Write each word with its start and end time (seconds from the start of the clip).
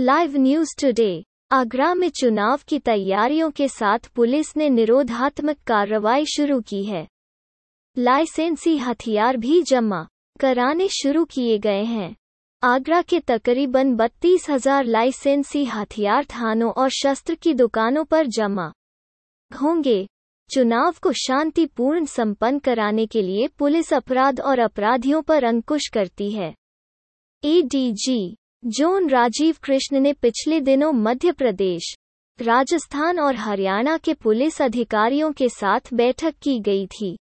Live 0.00 0.36
news 0.36 0.70
today 0.80 1.24
Agra 1.52 1.94
में 1.94 2.08
चुनाव 2.10 2.60
की 2.68 2.78
तैयारियों 2.78 3.50
के 3.50 3.68
साथ 3.68 3.98
पुलिस 3.98 4.56
ने 4.56 4.68
निरोधात्मक 4.68 5.56
कार्रवाई 5.66 6.24
शुरू 6.26 6.60
की 6.60 6.84
है। 6.84 7.08
लाइसेंसी 7.98 8.76
हथियार 8.76 9.36
भी 9.36 9.62
जमा, 9.62 10.06
कराने 10.40 10.88
शुरू 10.88 11.24
किए 11.24 11.58
गए 11.58 11.82
हैं। 11.84 12.16
आगरा 12.62 13.02
के 13.02 13.20
तकरीबन 13.20 13.94
बत्तीस 13.94 14.50
हज़ार 14.50 14.84
लाइसेंसी 14.84 15.64
हथियार 15.64 16.24
थानों 16.24 16.72
और 16.72 16.90
शस्त्र 16.90 17.34
की 17.34 17.54
दुकानों 17.54 18.04
पर 18.04 18.26
जमा 18.26 18.72
होंगे। 19.62 20.06
चुनाव 20.50 20.94
को 21.02 21.12
शांतिपूर्ण 21.12 22.04
संपन्न 22.04 22.58
कराने 22.58 23.06
के 23.06 23.22
लिए 23.22 23.48
पुलिस 23.48 23.92
अपराध 23.94 24.40
और 24.40 24.58
अपराधियों 24.58 25.22
पर 25.22 25.44
अंकुश 25.44 25.88
करती 25.88 26.30
है। 26.30 26.54
एडीजी 27.44 28.36
जोन 28.64 29.08
राजीव 29.08 29.56
कृष्ण 29.62 30.00
ने 30.00 30.12
पिछले 30.12 30.60
दिनों 30.60 30.92
मध्य 30.92 31.32
प्रदेश, 31.32 31.82
राजस्थान 32.38 33.18
और 33.18 33.36
हरियाणा 33.36 33.96
के 33.96 34.14
पुलिस 34.14 34.60
अधिकारियों 34.62 35.30
के 35.32 35.48
साथ 35.48 35.80
बैठक 35.94 36.34
की 36.42 36.58
गई 36.60 36.86
थी। 36.86 37.16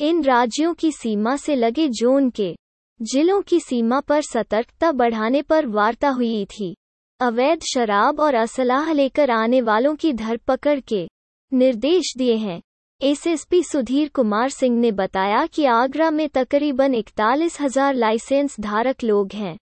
इन 0.00 0.22
राज्यों 0.24 0.74
की 0.74 0.92
सीमा 0.92 1.36
से 1.36 1.54
लगे 1.54 1.88
जोन 1.88 2.28
के 2.30 2.54
जिलों 3.00 3.40
की 3.42 3.60
सीमा 3.60 4.00
पर 4.00 4.22
सतर्कता 4.22 4.92
बढ़ाने 4.92 5.42
पर 5.42 5.66
वार्ता 5.66 6.08
हुई 6.08 6.44
थी। 6.44 6.74
अवैध 7.20 7.62
शराब 7.62 8.20
और 8.20 8.34
असलाह 8.34 8.92
लेकर 8.92 9.30
आने 9.30 9.60
वालों 9.60 9.94
की 9.96 10.12
धरपकड़ 10.12 10.78
के 10.80 11.06
निर्देश 11.52 12.14
दिए 12.18 12.36
हैं। 12.36 12.60
एसएसपी 13.00 13.62
सुधीर 13.62 14.08
कुमार 14.08 14.48
सिंह 14.48 14.78
ने 14.80 14.92
बताया 14.92 15.44
कि 15.46 15.64
आगरा 15.64 16.10
में 16.10 16.28
तकरीबन 16.28 16.94
इकतालीस 16.94 17.60
हज़ार 17.60 17.94
लाइसेंस 17.94 18.60
धारक 18.60 19.04
लोग 19.04 19.32
हैं। 19.32 19.56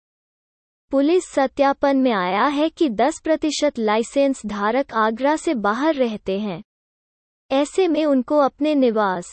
पुलिस 0.92 1.26
सत्यापन 1.26 1.98
में 1.98 2.12
आया 2.12 2.46
है 2.46 2.70
कि 2.70 2.90
10 2.90 3.20
प्रतिशत 3.20 3.80
लाइसेंस 3.80 4.42
धारक 4.46 4.94
आगरा 4.94 5.36
से 5.36 5.54
बाहर 5.54 5.96
रहते 5.96 6.40
हैं। 6.40 6.62
ऐसे 7.52 7.88
में 7.88 8.06
उनको 8.06 8.38
अपने 8.38 8.74
निवास 8.76 9.30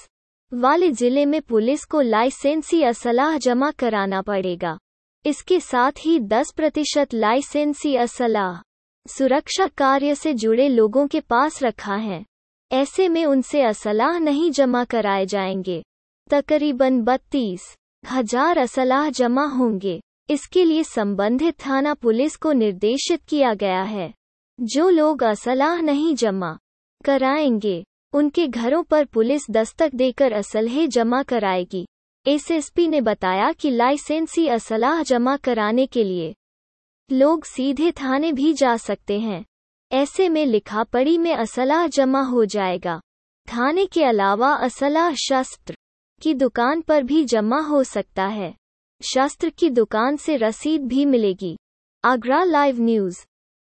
वाले 0.53 0.91
ज़िले 0.91 1.25
में 1.27 1.41
पुलिस 1.43 1.85
को 1.85 2.01
लाइसेंसी 2.01 2.83
असलाह 2.83 3.39
जमा 3.39 3.71
कराना 3.71 4.23
पड़ेगा। 4.23 4.77
इसके 5.25 5.61
साथ 5.61 5.93
ही 6.01 6.19
10 6.21 6.53
प्रतिशत 6.53 7.15
लाइसेंसी 7.15 7.97
असलाह 7.97 8.61
सुरक्षा 9.07 9.67
कार्य 9.67 10.15
से 10.15 10.35
जुड़े 10.35 10.69
लोगों 10.69 11.07
के 11.07 11.20
पास 11.20 11.63
रखा 11.63 11.95
है। 11.95 12.25
ऐसे 12.70 13.09
में 13.09 13.25
उनसे 13.25 13.63
असलाह 13.63 14.19
नहीं 14.19 14.51
जमा 14.51 14.85
कराए 14.85 15.27
जाएँगे। 15.27 15.83
तकरीबन 16.31 17.03
बत्तीस 17.03 17.75
हज़ार 18.05 18.59
असलाह 18.59 19.11
जमा 19.11 19.47
होंगे। 19.47 20.01
इसके 20.31 20.65
लिए 20.65 20.85
संबंधित 20.85 21.55
थाना 21.67 21.95
पुलिस 21.95 22.37
को 22.37 22.53
निर्देशित 22.53 23.25
किया 23.25 23.55
गया 23.55 23.83
है। 23.83 24.15
जो 24.61 24.89
लोग 24.89 25.23
असलाह 25.23 25.81
नहीं 25.81 26.15
जमा 26.15 26.59
कराएँगे, 27.05 27.85
उनके 28.13 28.47
घरों 28.47 28.83
पर 28.83 29.05
पुलिस 29.05 29.43
दस्तक 29.51 29.95
देकर 29.95 30.33
असलहे 30.33 30.89
जमा 30.89 31.23
कराएगी। 31.23 31.87
एसएसपी 32.27 32.89
ने 32.89 33.01
बताया 33.01 33.53
कि 33.53 33.71
लाइसेंसी 33.71 34.47
असलाह 34.47 35.03
जमा 35.03 35.37
कराने 35.37 35.87
के 35.87 36.05
लिए 36.05 36.35
लोग 37.13 37.45
सीधे 37.45 37.93
थाने 37.93 38.33
भी 38.33 38.53
जा 38.53 38.77
सकते 38.77 39.21
हैं। 39.21 39.45
ऐसे 39.93 40.29
में 40.29 40.47
लिखा 40.47 40.85
पढ़ी 40.85 41.19
में 41.19 41.35
असलाह 41.35 41.87
जमा 41.87 42.21
हो 42.21 42.45
जाएगा। 42.45 43.01
थाने 43.49 43.87
के 43.87 44.05
अलावा 44.05 44.55
असलाह 44.55 45.15
शस्त्र 45.15 45.77
की 46.23 46.35
दुकान 46.35 46.81
पर 46.81 47.03
भी 47.03 47.25
जमा 47.25 47.61
हो 47.61 47.85
सकता 47.85 48.27
है। 48.27 48.55
शस्त्र 49.02 49.50
की 49.50 49.70
दुकान 49.70 50.16
से 50.16 50.36
रसीद 50.36 50.83
भी 50.83 51.05
मिलेगी। 51.05 51.56
Agra 52.05 52.44
live 52.44 52.80
news. 52.80 53.25